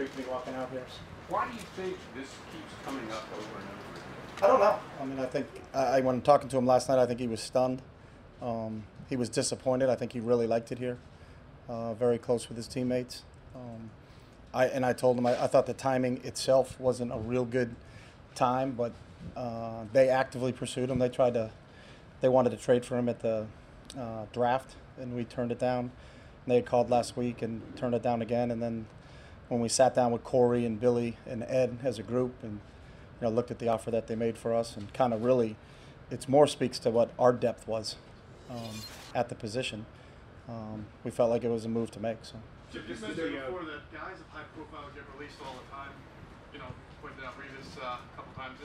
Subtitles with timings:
[0.00, 0.82] treat me walking out here.
[0.88, 1.34] So.
[1.34, 4.42] Why do you think this keeps coming up over and over again?
[4.42, 4.78] I don't know.
[5.00, 7.28] I mean, I think I, when I'm talking to him last night, I think he
[7.28, 7.82] was stunned.
[8.40, 9.90] Um, he was disappointed.
[9.90, 10.96] I think he really liked it here.
[11.68, 13.24] Uh, very close with his teammates.
[13.54, 13.90] Um,
[14.54, 17.76] I and I told him I, I, thought the timing itself wasn't a real good
[18.34, 18.92] time, but
[19.36, 20.98] uh, they actively pursued him.
[20.98, 21.50] They tried to,
[22.22, 23.46] they wanted to trade for him at the
[23.98, 25.78] uh, draft, and we turned it down.
[26.44, 28.86] And they had called last week and turned it down again, and then
[29.50, 32.60] when we sat down with Corey and Billy and Ed as a group and
[33.20, 35.56] you know looked at the offer that they made for us and kind of really,
[36.10, 37.96] it's more speaks to what our depth was
[38.48, 38.80] um,
[39.12, 39.84] at the position.
[40.48, 42.18] Um, we felt like it was a move to make.
[42.22, 42.36] So.
[42.72, 45.90] Chip, you mentioned before that guys of high profile get released all the time.
[46.52, 46.70] You know,
[47.02, 48.58] pointed out Revis uh, a couple times.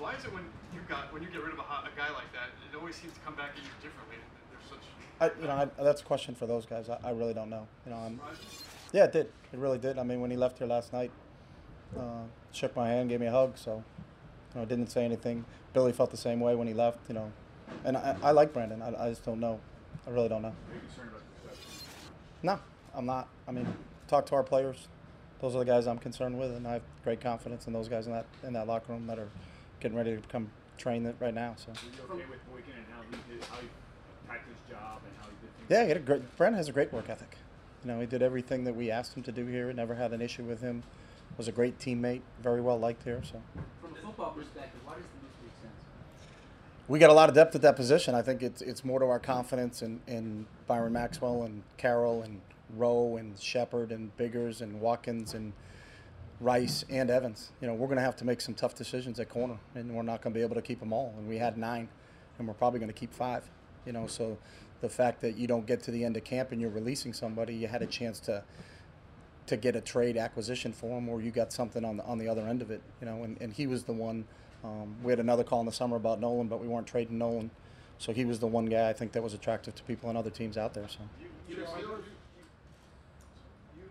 [0.00, 0.42] Why is it when
[0.74, 3.14] you got when you get rid of a, a guy like that, it always seems
[3.14, 4.18] to come back at you differently?
[4.50, 4.82] There's such.
[5.22, 6.88] I, you know, I, that's a question for those guys.
[6.88, 7.68] I, I really don't know.
[7.86, 8.20] You know, I'm,
[8.94, 9.26] yeah, it did.
[9.52, 9.98] It really did.
[9.98, 11.10] I mean, when he left here last night,
[11.98, 13.58] uh, shook my hand, gave me a hug.
[13.58, 13.82] So,
[14.54, 15.44] you know, didn't say anything.
[15.72, 17.00] Billy felt the same way when he left.
[17.08, 17.32] You know,
[17.84, 18.80] and I, I like Brandon.
[18.80, 19.58] I, I just don't know.
[20.06, 20.48] I really don't know.
[20.48, 21.22] Are you concerned about
[22.44, 22.60] No,
[22.94, 23.28] I'm not.
[23.48, 23.66] I mean,
[24.06, 24.86] talk to our players.
[25.40, 28.06] Those are the guys I'm concerned with, and I have great confidence in those guys
[28.06, 29.28] in that in that locker room that are
[29.80, 31.56] getting ready to come train right now.
[31.56, 31.72] So.
[31.72, 33.66] Okay with Boykin and how he did, how he
[34.24, 35.66] attacked his job and how he did things?
[35.68, 36.36] Yeah, he had a great.
[36.36, 37.36] Brandon has a great work ethic.
[37.84, 39.72] You know, he did everything that we asked him to do here.
[39.72, 40.82] Never had an issue with him.
[41.36, 42.22] Was a great teammate.
[42.42, 43.20] Very well liked here.
[43.24, 43.42] So.
[43.80, 45.84] From a football perspective, why does the move make sense?
[46.86, 48.14] We got a lot of depth at that position.
[48.14, 52.40] I think it's it's more to our confidence in, in Byron Maxwell and Carroll and
[52.76, 55.52] Rowe and Shepherd and Biggers and Watkins and
[56.40, 57.50] Rice and Evans.
[57.60, 60.02] You know, we're going to have to make some tough decisions at corner, and we're
[60.02, 61.12] not going to be able to keep them all.
[61.18, 61.88] And we had nine,
[62.38, 63.48] and we're probably going to keep five.
[63.86, 64.38] You know, so
[64.84, 67.54] the fact that you don't get to the end of camp and you're releasing somebody,
[67.54, 68.44] you had a chance to
[69.46, 72.28] to get a trade acquisition for him, or you got something on the on the
[72.28, 72.82] other end of it.
[73.00, 74.26] You know, and, and he was the one.
[74.62, 77.50] Um, we had another call in the summer about Nolan, but we weren't trading Nolan.
[77.96, 80.30] So he was the one guy I think that was attractive to people and other
[80.30, 80.88] teams out there.
[80.88, 80.98] So.
[81.18, 81.88] You, you, know, you,
[83.76, 83.84] you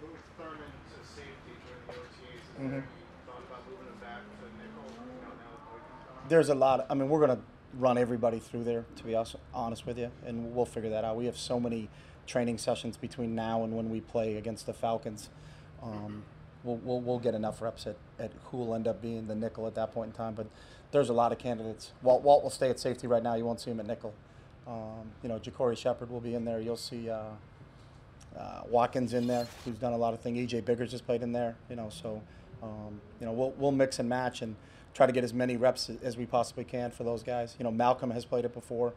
[0.00, 2.82] moved Thurmond to safety during the OTAs.
[3.26, 4.90] Thought about moving him back to nickel.
[4.90, 6.28] You know, now that Boykin's gone?
[6.28, 6.86] There's a lot.
[6.90, 7.42] I mean, we're going to
[7.74, 9.16] run everybody through there, to be
[9.54, 11.16] honest with you, and we'll figure that out.
[11.16, 11.88] We have so many
[12.26, 15.28] training sessions between now and when we play against the Falcons.
[15.82, 16.24] Um,
[16.62, 19.66] we'll, we'll, we'll get enough reps at, at who will end up being the nickel
[19.66, 20.34] at that point in time.
[20.34, 20.46] But
[20.92, 21.92] there's a lot of candidates.
[22.02, 23.34] Walt, Walt will stay at safety right now.
[23.34, 24.14] You won't see him at nickel.
[24.66, 26.60] Um, you know, JaCorey Shepherd will be in there.
[26.60, 27.22] You'll see uh,
[28.36, 30.52] uh, Watkins in there, who's done a lot of things.
[30.52, 31.56] EJ Biggers just played in there.
[31.70, 32.22] You know, so
[32.62, 34.56] um, you know we'll we'll mix and match and
[34.94, 37.54] try to get as many reps as we possibly can for those guys.
[37.58, 38.94] You know, Malcolm has played it before,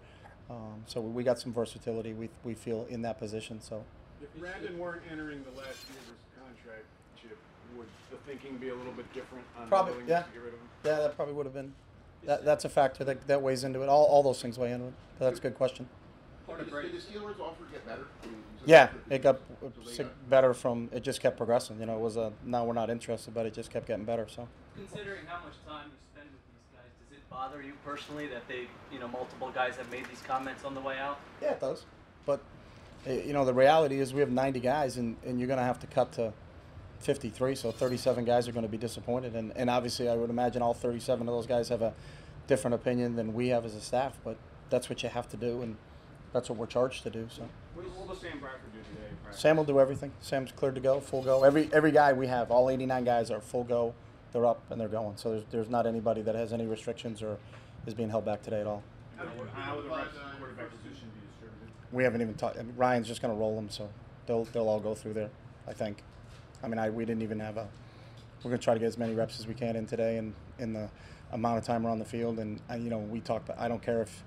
[0.50, 2.14] um, so we got some versatility.
[2.14, 3.62] We we feel in that position.
[3.62, 3.84] So
[4.22, 6.86] If Brandon weren't entering the last year of his contract,
[7.22, 7.38] Chip,
[7.78, 10.24] would the thinking be a little bit different on Probably, yeah.
[10.24, 10.68] to get rid of him?
[10.86, 11.74] yeah, that probably would have been.
[12.26, 13.90] That, that's a factor that, that weighs into it.
[13.90, 14.94] All, all those things weigh into it.
[15.18, 15.90] But that's a good question.
[16.52, 18.06] Part of Did, did the Steelers offer get better?
[18.24, 18.36] I mean,
[18.66, 20.90] Yeah, it got so they sig- got- better from.
[20.94, 21.80] It just kept progressing.
[21.80, 24.28] You know, it was a now we're not interested, but it just kept getting better.
[24.30, 24.48] So.
[24.76, 28.48] Considering how much time you spend with these guys, does it bother you personally that
[28.48, 31.20] they, you know, multiple guys have made these comments on the way out?
[31.42, 31.86] Yeah, it does.
[32.26, 32.42] But
[33.08, 35.66] eh, you know, the reality is we have 90 guys, and, and you're going to
[35.66, 36.34] have to cut to
[37.00, 37.56] 53.
[37.56, 40.74] So 37 guys are going to be disappointed, and, and obviously, I would imagine all
[40.74, 41.94] 37 of those guys have a
[42.48, 44.18] different opinion than we have as a staff.
[44.24, 44.38] But
[44.70, 45.76] that's what you have to do, and
[46.34, 47.28] that's what we're charged to do.
[47.30, 49.08] So What, will Sam Bradford do today?
[49.32, 50.12] Sam will do everything.
[50.22, 51.44] Sam's cleared to go, full go.
[51.44, 53.94] Every every guy we have, all 89 guys are full go.
[54.32, 55.18] They're up and they're going.
[55.18, 57.38] So there's there's not anybody that has any restrictions or
[57.86, 58.84] is being held back today at all.
[59.18, 61.70] How, how the quarterback position be distributed?
[61.92, 62.58] We haven't even talked.
[62.78, 63.90] Ryan's just going to roll them, so
[64.26, 65.30] they'll they'll all go through there.
[65.68, 66.04] I think.
[66.64, 67.68] I mean, I we didn't even have a.
[68.44, 70.34] We're going to try to get as many reps as we can in today, and
[70.58, 70.90] in the
[71.32, 72.40] amount of time we're on the field.
[72.40, 73.44] And uh, you know, we talk.
[73.58, 74.24] I don't care if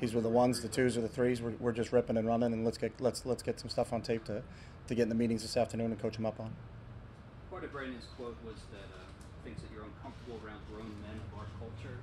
[0.00, 1.42] he's with the ones, the twos, or the threes.
[1.42, 4.02] We're, we're just ripping and running, and let's get let's let's get some stuff on
[4.02, 4.42] tape to
[4.86, 6.54] to get in the meetings this afternoon and coach them up on.
[7.50, 9.04] Part of Brandon's quote was that uh,
[9.44, 11.98] thinks that you're uncomfortable around grown men of our culture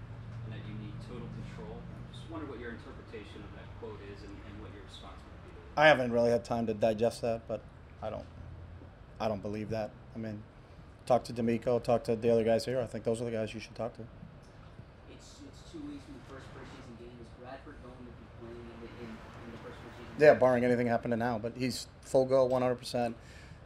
[0.46, 1.78] and that you need total control.
[1.78, 5.18] I just wonder what your interpretation of that quote is and, and what your response
[5.18, 5.58] would be.
[5.78, 7.62] I haven't really had time to digest that, but
[8.02, 8.26] I don't
[9.20, 9.92] I don't believe that.
[10.16, 10.44] I mean,
[11.06, 12.82] talk to DeMeco, talk to the other guys here.
[12.82, 14.04] I think those are the guys you should talk to.
[15.10, 17.16] It's it's two weeks from the first preseason game.
[17.22, 20.04] Is Bradford going to be playing in the, in, in the first preseason?
[20.18, 23.14] Yeah, barring anything happening now, but he's full go, 100%.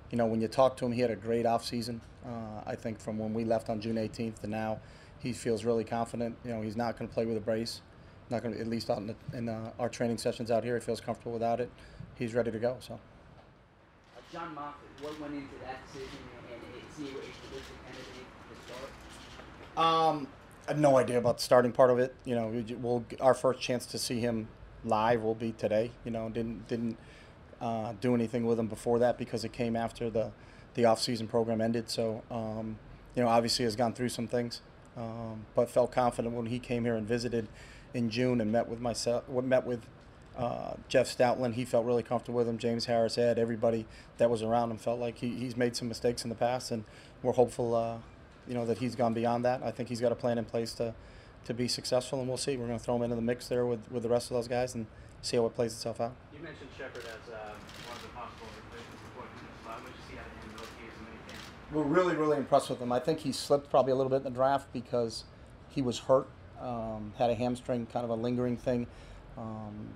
[0.09, 1.99] You know, when you talk to him, he had a great offseason.
[2.25, 4.79] Uh, I think from when we left on June 18th to now,
[5.19, 6.35] he feels really confident.
[6.43, 7.81] You know, he's not going to play with a brace.
[8.31, 10.75] Not going to, at least out in, the, in uh, our training sessions out here,
[10.75, 11.69] he feels comfortable without it.
[12.15, 12.77] He's ready to go.
[12.79, 12.99] So.
[14.15, 16.17] I John Moffitt, what went into that decision,
[16.51, 18.73] and, and is he a realistic candidate to
[19.75, 19.85] start?
[19.85, 20.27] Um,
[20.67, 22.15] I have no idea about the starting part of it.
[22.25, 24.47] You know, we, we'll our first chance to see him
[24.83, 25.91] live will be today.
[26.05, 26.97] You know, didn't didn't
[27.61, 30.31] uh, do anything with him before that because it came after the
[30.75, 31.89] the off season program ended.
[31.89, 32.77] So, um,
[33.15, 34.61] you know, obviously has gone through some things,
[34.95, 37.47] um, but felt confident when he came here and visited
[37.93, 39.81] in June and met with myself, met with
[40.37, 41.55] uh, Jeff Stoutland.
[41.55, 42.57] He felt really comfortable with him.
[42.57, 43.85] James Harris, Ed, everybody
[44.17, 46.85] that was around him felt like he, he's made some mistakes in the past, and
[47.23, 47.97] we're hopeful, uh,
[48.47, 49.61] you know, that he's gone beyond that.
[49.63, 50.93] I think he's got a plan in place to
[51.45, 52.57] to be successful, and we'll see.
[52.57, 54.47] We're going to throw him into the mix there with, with the rest of those
[54.47, 54.85] guys and
[55.21, 56.13] see how it plays itself out.
[56.33, 57.57] You mentioned Shepherd as um,
[57.87, 59.29] one of the possible replacements for Boyd.
[59.65, 61.73] How much you see out of him in OTAs and minicamp?
[61.73, 62.91] We're really, really impressed with him.
[62.91, 65.23] I think he slipped probably a little bit in the draft because
[65.69, 66.27] he was hurt,
[66.61, 68.87] um, had a hamstring, kind of a lingering thing.
[69.37, 69.89] Um,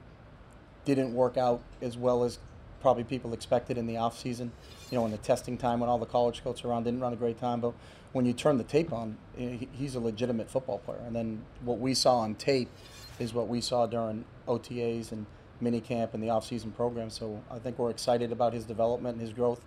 [0.86, 2.40] didn't work out as well as
[2.84, 4.52] probably people expected in the off season.
[4.92, 7.16] You know, in the testing time when all the college coaches around, didn't run a
[7.16, 7.62] great time.
[7.62, 7.74] But
[8.12, 11.02] when you turn the tape on, he's a legitimate football player.
[11.08, 12.70] And then what we saw on tape
[13.18, 15.26] is what we saw during OTAs and
[15.64, 17.10] minicamp and the off season program.
[17.10, 19.62] So I think we're excited about his development and his growth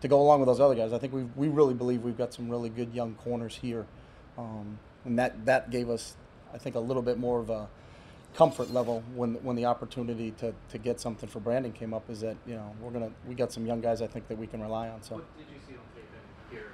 [0.00, 0.92] to go along with those other guys.
[0.92, 3.84] I think we we really believe we've got some really good young corners here,
[4.38, 6.14] um, and that that gave us,
[6.54, 7.68] I think, a little bit more of a
[8.34, 12.08] comfort level when when the opportunity to, to get something for Brandon came up.
[12.10, 14.46] Is that you know we're gonna we got some young guys I think that we
[14.46, 15.02] can rely on.
[15.02, 16.04] So What did you see on tape
[16.50, 16.72] here?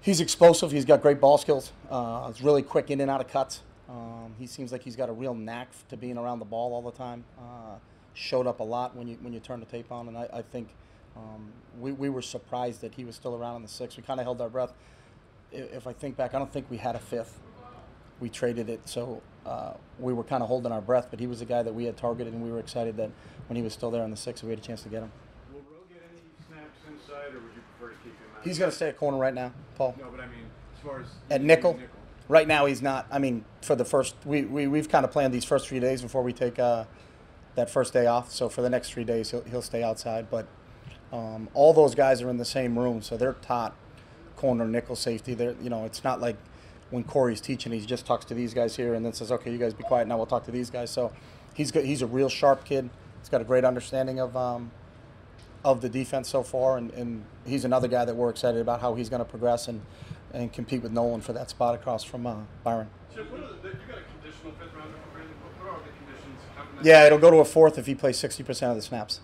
[0.00, 0.70] he's explosive.
[0.72, 1.72] He's got great ball skills.
[1.90, 3.62] Uh, he's really quick in and out of cuts.
[3.88, 6.82] Um, he seems like he's got a real knack to being around the ball all
[6.82, 7.24] the time.
[7.38, 7.76] Uh,
[8.14, 10.42] showed up a lot when you when you turn the tape on, and I, I
[10.42, 10.68] think
[11.16, 11.50] um,
[11.80, 13.96] we, we were surprised that he was still around in the sixth.
[13.96, 14.72] We kind of held our breath.
[15.52, 17.38] If I think back, I don't think we had a fifth.
[18.20, 21.08] We traded it, so uh, we were kind of holding our breath.
[21.10, 23.10] But he was a guy that we had targeted, and we were excited that
[23.48, 25.12] when he was still there on the sixth, we had a chance to get him.
[25.52, 28.44] Will Rowe get any snaps inside, or would you prefer to keep him out?
[28.44, 29.94] He's going to stay at corner right now, Paul.
[29.98, 30.44] No, but I mean,
[30.76, 31.74] as far as At nickel?
[31.74, 31.88] nickel.
[32.28, 33.06] Right now, he's not.
[33.10, 36.02] I mean, for the first, we, we, we've kind of planned these first three days
[36.02, 36.84] before we take uh,
[37.54, 38.30] that first day off.
[38.30, 40.28] So for the next three days, he'll, he'll stay outside.
[40.30, 40.46] But
[41.10, 43.74] um, all those guys are in the same room, so they're taught
[44.36, 45.32] corner nickel safety.
[45.32, 46.36] They're, you know, it's not like
[46.90, 49.58] when Corey's teaching, he just talks to these guys here and then says, okay, you
[49.58, 50.08] guys be quiet.
[50.08, 50.90] Now we'll talk to these guys.
[50.90, 51.12] So
[51.54, 51.84] he's good.
[51.84, 52.88] He's a real sharp kid.
[53.20, 54.70] He's got a great understanding of um,
[55.64, 58.94] of the defense so far, and, and he's another guy that we're excited about how
[58.94, 59.82] he's going to progress and,
[60.32, 62.88] and compete with Nolan for that spot across from uh, Byron.
[63.14, 65.34] Chip, the, you got a conditional fifth rounder for Brandon.
[65.42, 66.40] What, what are the conditions?
[66.56, 69.20] having that- Yeah, it'll go to a fourth if he plays 60% of the snaps.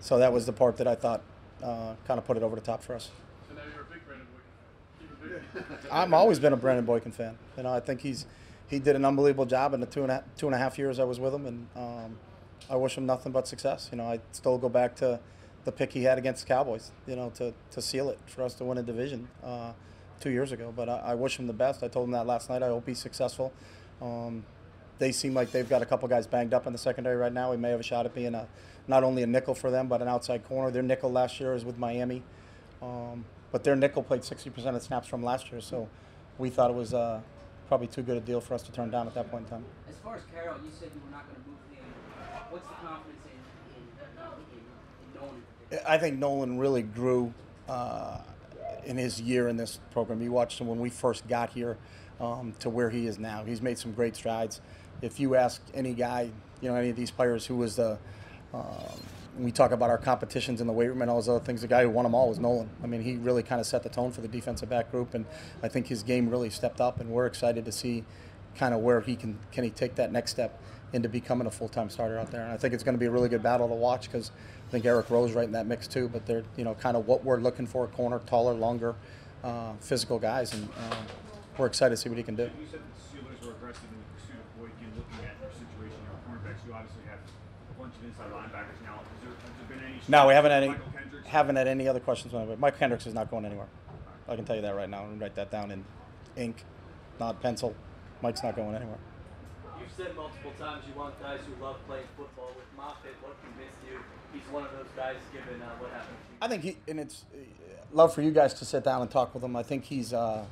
[0.00, 1.22] So that was the part that I thought
[1.62, 3.10] uh, kind of put it over the top for us.
[3.48, 4.26] So now you're a big Brandon
[5.90, 7.36] I've always been a Brandon Boykin fan.
[7.56, 8.26] You know, I think he's
[8.68, 10.98] he did an unbelievable job in the two and a, two and a half years
[10.98, 12.18] I was with him, and um,
[12.70, 13.88] I wish him nothing but success.
[13.92, 15.20] You know, I still go back to
[15.64, 16.90] the pick he had against the Cowboys.
[17.06, 19.72] You know, to, to seal it for us to win a division uh,
[20.20, 20.72] two years ago.
[20.74, 21.82] But I, I wish him the best.
[21.82, 22.62] I told him that last night.
[22.62, 23.52] I hope he's successful.
[24.00, 24.44] Um,
[24.98, 27.50] they seem like they've got a couple guys banged up in the secondary right now.
[27.50, 28.46] We may have a shot at being a
[28.86, 30.70] not only a nickel for them, but an outside corner.
[30.70, 32.22] Their nickel last year is with Miami,
[32.80, 35.60] um, but their nickel played 60% of the snaps from last year.
[35.60, 35.88] So
[36.38, 37.20] we thought it was uh,
[37.68, 39.64] probably too good a deal for us to turn down at that point in time.
[39.88, 41.84] As far as Carroll, you said you were not going to move him.
[42.50, 45.86] What's the confidence in in, in, in Nolan?
[45.86, 47.32] I think Nolan really grew
[47.68, 48.18] uh,
[48.84, 50.22] in his year in this program.
[50.22, 51.76] You watched him when we first got here
[52.20, 53.44] um, to where he is now.
[53.44, 54.60] He's made some great strides.
[55.00, 56.30] If you ask any guy,
[56.60, 57.98] you know, any of these players who was the,
[58.54, 59.00] um,
[59.38, 61.66] we talk about our competitions in the weight room and all those other things, the
[61.66, 62.68] guy who won them all was Nolan.
[62.82, 65.24] I mean, he really kind of set the tone for the defensive back group, and
[65.62, 68.04] I think his game really stepped up, and we're excited to see
[68.56, 70.60] kind of where he can can he take that next step
[70.92, 72.42] into becoming a full-time starter out there.
[72.42, 74.30] And I think it's going to be a really good battle to watch because
[74.68, 76.08] I think Eric Rowe's right in that mix too.
[76.08, 78.94] But they're you know kind of what we're looking for: corner, taller, longer,
[79.42, 80.96] uh, physical guys, and uh,
[81.56, 82.44] we're excited to see what he can do.
[82.44, 85.96] You said the Steelers were aggressive in the pursuit of Boykin, looking at your situation,
[86.04, 86.60] your cornerbacks.
[86.66, 87.20] You obviously have
[87.76, 89.00] a bunch of inside linebackers now.
[89.00, 90.00] Has there, has there been any?
[90.08, 91.28] No, we haven't had any, Kendricks?
[91.28, 92.32] haven't had any other questions.
[92.32, 92.58] About it.
[92.58, 93.68] Mike Kendricks is not going anywhere.
[94.28, 95.84] I can tell you that right now and write that down in
[96.36, 96.64] ink,
[97.18, 97.74] not pencil.
[98.22, 98.98] Mike's not going anywhere.
[99.80, 102.52] You've said multiple times you want guys who love playing football.
[102.56, 103.98] With Moffitt, what convinced you
[104.32, 106.38] he's one of those guys given uh, what happened to you?
[106.40, 107.38] I think he and it's uh,
[107.92, 109.56] love for you guys to sit down and talk with him.
[109.56, 110.44] I think he's uh,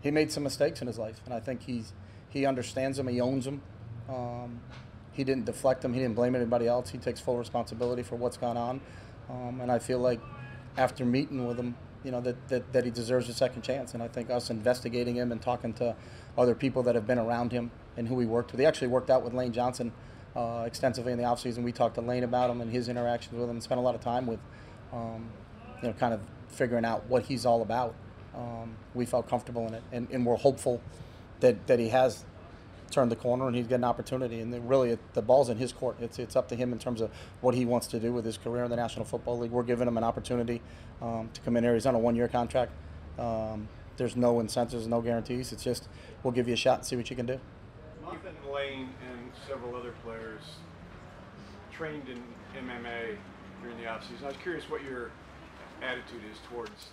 [0.00, 1.92] he made some mistakes in his life, and I think he's
[2.28, 3.08] he understands them.
[3.08, 3.62] He owns them.
[4.08, 4.60] Um,
[5.12, 5.92] he didn't deflect them.
[5.92, 6.90] He didn't blame anybody else.
[6.90, 8.80] He takes full responsibility for what's gone on,
[9.30, 10.20] um, and I feel like
[10.76, 13.94] after meeting with him, you know that, that that he deserves a second chance.
[13.94, 15.94] And I think us investigating him and talking to
[16.36, 18.60] other people that have been around him and who he worked with.
[18.60, 19.92] He actually worked out with Lane Johnson
[20.34, 21.62] uh, extensively in the offseason.
[21.62, 23.94] We talked to Lane about him and his interactions with him, and spent a lot
[23.94, 24.40] of time with
[24.92, 25.28] um,
[25.82, 27.94] you know, kind of figuring out what he's all about.
[28.34, 30.80] Um, we felt comfortable in it, and, and we're hopeful
[31.40, 32.24] that, that he has
[32.92, 34.40] turned the corner and he's got an opportunity.
[34.40, 35.96] And really, the ball's in his court.
[36.00, 38.38] It's it's up to him in terms of what he wants to do with his
[38.38, 39.50] career in the National Football League.
[39.50, 40.60] We're giving him an opportunity
[41.00, 41.74] um, to come in here.
[41.74, 42.72] He's on a one-year contract.
[43.18, 45.52] Um, there's no incentives, no guarantees.
[45.52, 45.88] It's just
[46.22, 47.40] we'll give you a shot and see what you can do.
[48.06, 50.42] Ethan Lane and several other players
[51.72, 52.22] trained in
[52.64, 53.16] MMA
[53.62, 54.24] during the offseason.
[54.24, 55.10] I was curious what your
[55.82, 56.88] attitude is towards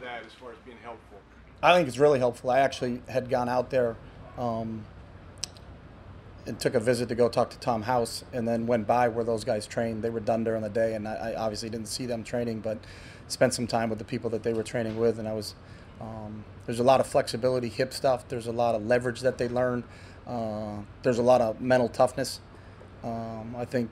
[0.00, 1.18] that as far as being helpful.
[1.62, 2.50] I think it's really helpful.
[2.50, 3.96] I actually had gone out there
[4.36, 4.84] um,
[6.48, 9.24] and took a visit to go talk to Tom House, and then went by where
[9.24, 10.02] those guys trained.
[10.02, 12.78] They were done during the day, and I, I obviously didn't see them training, but
[13.28, 15.54] spent some time with the people that they were training with, and I was.
[16.00, 18.28] Um, there's a lot of flexibility, hip stuff.
[18.28, 19.84] There's a lot of leverage that they learn.
[20.26, 22.40] Uh, there's a lot of mental toughness.
[23.02, 23.90] Um, I think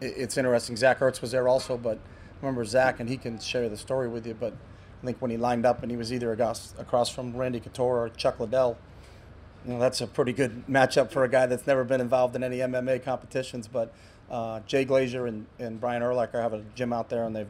[0.00, 0.76] it, it's interesting.
[0.76, 1.98] Zach Ertz was there also, but
[2.40, 4.34] remember Zach, and he can share the story with you.
[4.34, 4.54] But
[5.02, 7.98] I think when he lined up and he was either across, across from Randy Couture
[7.98, 8.78] or Chuck Liddell,
[9.66, 12.42] you know that's a pretty good matchup for a guy that's never been involved in
[12.42, 13.68] any MMA competitions.
[13.68, 13.92] But
[14.30, 17.48] uh, Jay Glazer and, and Brian Urlacher have a gym out there, and they've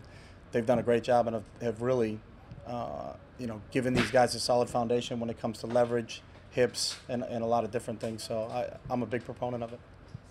[0.52, 2.18] they've done a great job and have, have really
[2.66, 6.96] uh, you know given these guys a solid foundation when it comes to leverage, hips,
[7.08, 8.22] and, and a lot of different things.
[8.22, 9.80] So I, I'm a big proponent of it.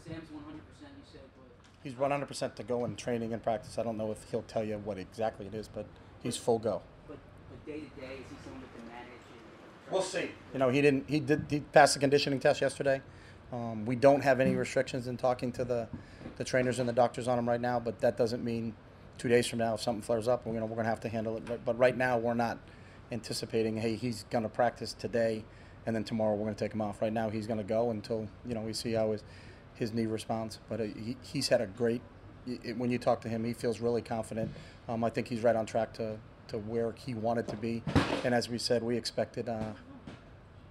[0.05, 1.47] Sam's 100%, you said, but
[1.83, 3.77] He's 100% to go in training and practice.
[3.77, 5.85] I don't know if he'll tell you what exactly it is, but
[6.23, 6.81] he's full go.
[7.07, 7.17] but
[7.49, 9.20] but day to day, is he someone that can manage?
[9.91, 10.31] We'll see.
[10.53, 11.09] You know, he didn't.
[11.09, 11.45] He did.
[11.49, 13.01] He passed the conditioning test yesterday.
[13.51, 15.87] Um, we don't have any restrictions in talking to the,
[16.37, 18.73] the trainers and the doctors on him right now, but that doesn't mean
[19.17, 21.09] two days from now if something flares up, you know, we're going to have to
[21.09, 21.45] handle it.
[21.45, 22.57] But, but right now, we're not
[23.11, 23.77] anticipating.
[23.77, 25.43] Hey, he's going to practice today,
[25.85, 27.01] and then tomorrow we're going to take him off.
[27.01, 29.23] Right now, he's going to go until you know we see how his
[29.75, 30.59] his knee responds.
[30.69, 32.01] But uh, he, he's had a great.
[32.77, 34.51] When you talk to him, he feels really confident.
[34.89, 36.17] Um, I think he's right on track to,
[36.51, 37.81] to where he wanted to be.
[38.23, 39.71] And as we said, we expected uh,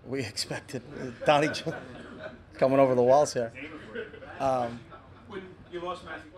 [0.07, 0.83] we expected
[1.27, 1.49] Donnie
[2.55, 3.53] coming over the walls here.
[4.39, 4.79] Um,
[5.29, 6.31] When you lost Matthew,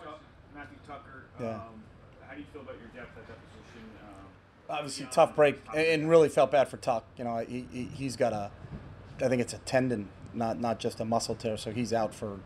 [0.54, 1.48] Matthew Tucker, Yeah.
[1.48, 1.60] um,
[2.26, 3.88] how do you feel about your depth at that position?
[4.02, 4.26] Um,
[4.70, 7.04] obviously, tough break, and and really felt bad for Tuck.
[7.16, 8.50] You know, he, he he's got a,
[9.24, 11.56] I think it's a tendon, not not just a muscle tear.
[11.56, 12.38] So he's out for,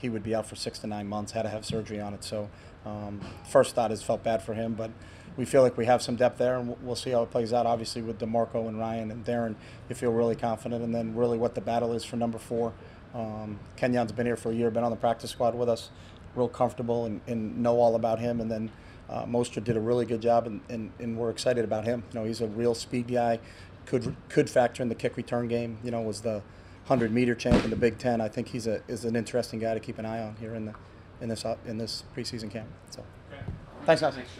[0.00, 1.32] he would be out for six to nine months.
[1.32, 2.24] Had to have surgery on it.
[2.24, 2.48] So
[2.86, 4.90] um, first thought is felt bad for him, but
[5.38, 7.64] we feel like we have some depth there, and we'll- see how it plays out.
[7.64, 9.54] Obviously, with DeMarco and Ryan and Darren,
[9.88, 12.72] you feel really confident, and then really what the battle is for number four.
[13.14, 15.90] Um, Kenjon's been here for a year, been on the practice squad with us,
[16.34, 18.40] real comfortable and, and know all about him.
[18.40, 18.70] And then
[19.08, 22.02] uh, Mostert did a really good job, and, and, and we're excited about him.
[22.12, 23.38] You know, he's a real speed guy.
[23.86, 25.78] Could could factor in the kick return game.
[25.82, 26.42] You know, was the
[26.88, 28.20] 100 meter champ in the Big Ten.
[28.20, 30.66] I think he's a is an interesting guy to keep an eye on here in
[30.66, 30.74] the
[31.22, 32.68] in this uh, in this preseason camp.
[32.90, 33.02] So,
[33.32, 33.42] Okay.
[33.86, 34.14] thanks, guys.
[34.16, 34.30] Thanks.